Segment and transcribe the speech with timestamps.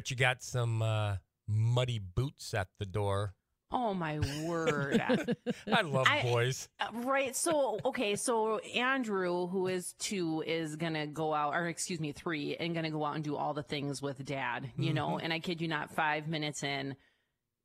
[0.00, 1.16] Bet you got some uh,
[1.46, 3.34] muddy boots at the door.
[3.70, 4.98] Oh my word.
[5.70, 6.70] I love I- boys.
[6.80, 7.36] Uh, right.
[7.36, 8.16] So, okay.
[8.16, 12.72] So Andrew, who is two, is going to go out, or excuse me, three, and
[12.72, 15.18] going to go out and do all the things with dad, you know?
[15.18, 16.96] And I kid you not, five minutes in,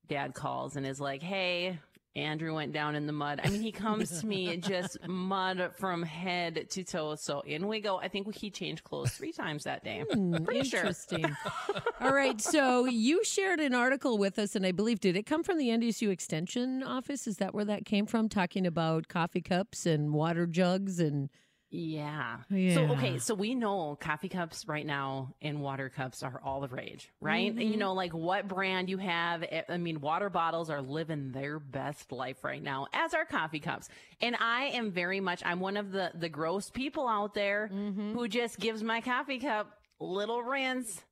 [0.10, 1.80] dad calls and is like, Hey,
[2.16, 3.42] Andrew went down in the mud.
[3.44, 7.16] I mean, he comes to me and just mud from head to toe.
[7.16, 7.98] So in we go.
[7.98, 10.04] I think he changed clothes three times that day.
[10.10, 10.80] Hmm, pretty sure.
[10.80, 11.26] Interesting.
[12.02, 12.40] All right.
[12.40, 15.70] So you shared an article with us, and I believe, did it come from the
[15.70, 17.28] NDSU Extension office?
[17.28, 18.30] Is that where that came from?
[18.30, 21.30] Talking about coffee cups and water jugs and.
[21.76, 22.38] Yeah.
[22.50, 22.74] Yeah.
[22.76, 26.68] So okay, so we know coffee cups right now and water cups are all the
[26.70, 27.52] rage, right?
[27.52, 27.62] Mm-hmm.
[27.72, 29.44] You know, like what brand you have.
[29.44, 33.60] eh, I mean, water bottles are living their best life right now, as are coffee
[33.60, 33.90] cups.
[34.22, 38.14] And I am very much I'm one of the the gross people out there Mm-hmm.
[38.14, 41.04] who just gives my coffee cup little rinse,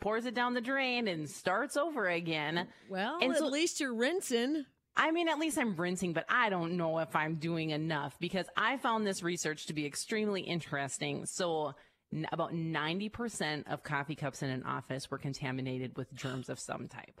[0.00, 2.66] pours it down the drain, and starts over again.
[2.88, 4.64] Well, And at so- least you're rinsing.
[4.98, 8.46] I mean, at least I'm rinsing, but I don't know if I'm doing enough because
[8.56, 11.24] I found this research to be extremely interesting.
[11.24, 11.74] So,
[12.12, 16.88] n- about 90% of coffee cups in an office were contaminated with germs of some
[16.88, 17.20] type.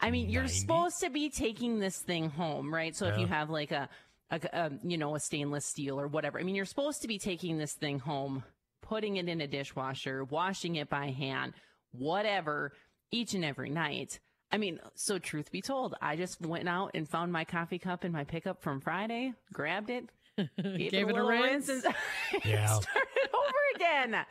[0.00, 2.94] I mean, you're supposed to be taking this thing home, right?
[2.94, 3.88] So if you have like a,
[4.32, 7.08] a, a, um, you know, a stainless steel or whatever, I mean, you're supposed to
[7.08, 8.42] be taking this thing home,
[8.80, 11.52] putting it in a dishwasher, washing it by hand,
[11.92, 12.72] whatever,
[13.12, 14.18] each and every night.
[14.52, 18.04] I mean, so truth be told, I just went out and found my coffee cup
[18.04, 20.04] in my pickup from Friday, grabbed it,
[20.36, 20.48] gave,
[20.90, 21.68] Gave it a little rinse.
[21.68, 21.82] and
[22.44, 22.66] Yeah.
[22.66, 24.24] started over again.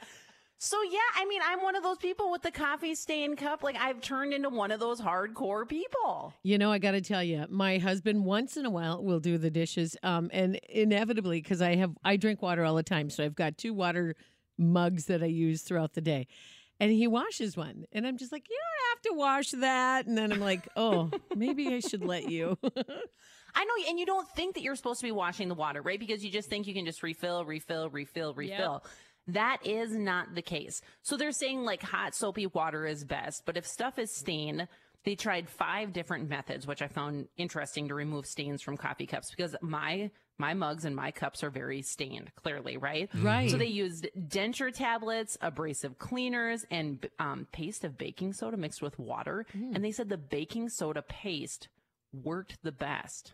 [0.63, 3.63] So yeah, I mean, I'm one of those people with the coffee stain cup.
[3.63, 6.35] Like I've turned into one of those hardcore people.
[6.43, 9.39] You know, I got to tell you, my husband once in a while will do
[9.39, 13.23] the dishes, um, and inevitably, because I have I drink water all the time, so
[13.23, 14.15] I've got two water
[14.59, 16.27] mugs that I use throughout the day,
[16.81, 20.17] and he washes one, and I'm just like, you don't have to wash that, and
[20.17, 22.57] then I'm like, oh, maybe I should let you.
[22.63, 25.99] I know, and you don't think that you're supposed to be washing the water, right?
[25.99, 28.83] Because you just think you can just refill, refill, refill, refill.
[29.27, 30.81] That is not the case.
[31.03, 34.67] So they're saying like hot soapy water is best, but if stuff is stained,
[35.03, 39.31] they tried five different methods, which I found interesting to remove stains from coffee cups
[39.31, 43.09] because my my mugs and my cups are very stained, clearly, right?
[43.13, 43.49] Right.
[43.51, 48.97] So they used denture tablets, abrasive cleaners, and um, paste of baking soda mixed with
[48.97, 49.45] water.
[49.75, 51.69] And they said the baking soda paste
[52.11, 53.33] worked the best.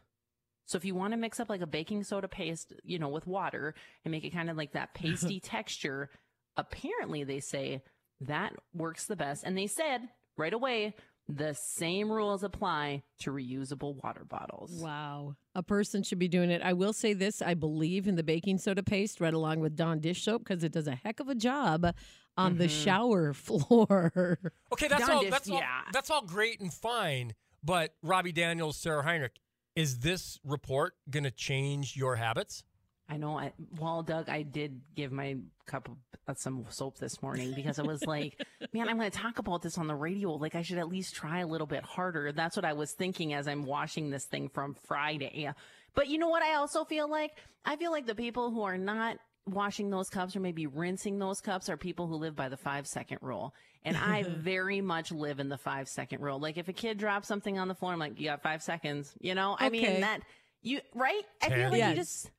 [0.65, 3.25] So if you want to mix up like a baking soda paste, you know, with
[3.25, 3.73] water
[4.03, 6.09] and make it kind of like that pasty texture,
[6.57, 7.83] apparently they say
[8.19, 9.45] that works the best.
[9.45, 10.93] And they said right away,
[11.29, 14.71] the same rules apply to reusable water bottles.
[14.71, 16.61] wow, a person should be doing it.
[16.61, 19.99] I will say this: I believe in the baking soda paste right along with Dawn
[19.99, 21.93] dish soap because it does a heck of a job
[22.37, 22.83] on the mm-hmm.
[22.83, 24.39] shower floor.
[24.71, 25.21] Okay, that's Darn all.
[25.23, 25.57] this- That's all.
[25.57, 25.81] yeah.
[25.91, 27.33] That's all great and fine.
[27.63, 29.39] But Robbie Daniels, Sarah Heinrich,
[29.75, 32.63] is this report going to change your habits?
[33.09, 33.37] I know.
[33.37, 35.95] I, well, Doug, I did give my cup of
[36.27, 38.39] uh, some soap this morning because I was like,
[38.73, 40.31] man, I'm going to talk about this on the radio.
[40.33, 42.31] Like, I should at least try a little bit harder.
[42.33, 45.49] That's what I was thinking as I'm washing this thing from Friday.
[45.95, 46.43] But you know what?
[46.43, 47.31] I also feel like
[47.65, 51.39] I feel like the people who are not washing those cups or maybe rinsing those
[51.39, 53.53] cups are people who live by the five second rule.
[53.85, 56.39] And I very much live in the five second rule.
[56.39, 59.13] Like, if a kid drops something on the floor, I'm like, you got five seconds.
[59.21, 60.21] You know, I mean that.
[60.61, 61.21] You right?
[61.41, 61.89] I feel like Yes.
[61.91, 62.31] you just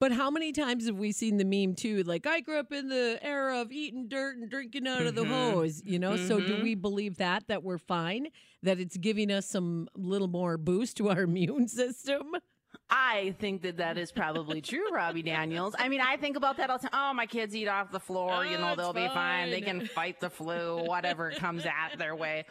[0.00, 2.04] But how many times have we seen the meme too?
[2.04, 5.24] Like, I grew up in the era of eating dirt and drinking out of the
[5.24, 5.32] mm-hmm.
[5.32, 6.16] hose, you know?
[6.16, 6.62] So, do mm-hmm.
[6.62, 8.28] we believe that, that we're fine?
[8.62, 12.32] That it's giving us some little more boost to our immune system?
[12.90, 15.74] I think that that is probably true, Robbie Daniels.
[15.78, 17.10] I mean, I think about that all the time.
[17.10, 18.44] Oh, my kids eat off the floor.
[18.46, 19.50] you Oh, know, they'll be fine.
[19.50, 22.46] They can fight the flu, whatever comes at their way.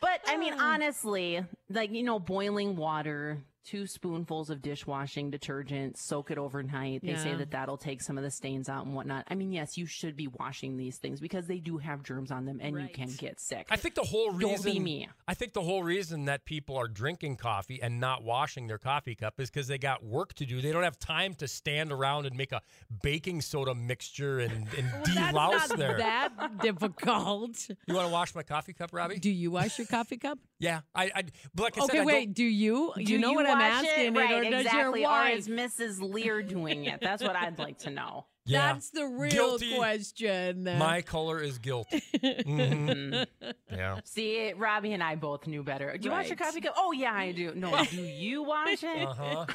[0.00, 6.30] But I mean, honestly, like, you know, boiling water, two spoonfuls of dishwashing detergent, soak
[6.30, 7.02] it overnight.
[7.02, 9.24] They say that that'll take some of the stains out and whatnot.
[9.28, 12.44] I mean, yes, you should be washing these things because they do have germs on
[12.44, 13.66] them and you can get sick.
[13.70, 15.08] I think the whole Don't reason be me.
[15.26, 19.14] I think the whole reason that people are drinking coffee and not washing their coffee
[19.14, 20.60] cup is because they got work to do.
[20.60, 22.62] They don't have time to stand around and make a
[23.02, 25.98] baking soda mixture and, and That's delouse not there.
[25.98, 27.68] that difficult.
[27.86, 29.18] You want to wash my coffee cup, Robbie?
[29.18, 30.38] Do you wash your coffee cup?
[30.58, 31.10] yeah, I.
[31.14, 31.22] I
[31.54, 32.24] but like I said, Okay, I wait.
[32.26, 32.92] Don't, Do you?
[32.96, 34.06] Do you know what I'm asking?
[34.06, 34.18] It?
[34.18, 35.00] Right, or does exactly.
[35.02, 35.38] your Or wife?
[35.38, 36.00] is Mrs.
[36.00, 37.00] Lear doing it?
[37.00, 38.26] That's what I'd like to know.
[38.48, 39.76] yeah, That's the real Guilty.
[39.76, 40.64] question.
[40.78, 41.88] my color is guilt.
[41.92, 43.26] Mhm.
[43.72, 44.00] Yeah.
[44.04, 45.96] See, Robbie and I both knew better.
[45.96, 46.46] Do you watch your Right.
[46.46, 46.74] coffee cup?
[46.76, 47.52] Oh yeah, I do.
[47.54, 49.06] No, do you watch it?
[49.08, 49.46] Uh huh.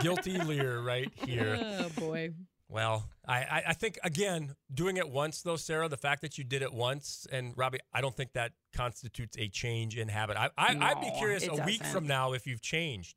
[0.00, 1.58] Guilty Lear right here.
[1.60, 2.30] Oh boy.
[2.70, 6.44] Well, I, I, I think again, doing it once though, Sarah, the fact that you
[6.44, 10.36] did it once, and Robbie, I don't think that constitutes a change in habit.
[10.36, 11.92] I, I I'd be curious a week doesn't.
[11.92, 13.16] from now if you've changed.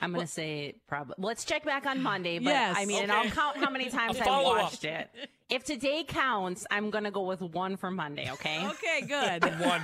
[0.00, 1.14] I'm gonna say probably.
[1.18, 2.76] Let's check back on Monday, but Yes.
[2.78, 4.62] I mean, and I'll count how many times A I follow-up.
[4.64, 5.08] watched it.
[5.48, 8.30] If today counts, I'm gonna go with one for Monday.
[8.32, 8.66] Okay.
[8.76, 9.42] Okay, good.
[9.60, 9.82] One.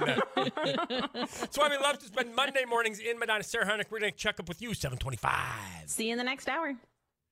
[1.14, 3.42] That's why we love to spend Monday mornings in Medina.
[3.42, 5.40] Sarah Heinrich, we're going to check up with you, 725.
[5.86, 6.74] See you in the next hour.